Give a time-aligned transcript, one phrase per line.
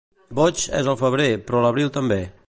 [0.37, 2.19] Boig és el febrer, però l'abril també.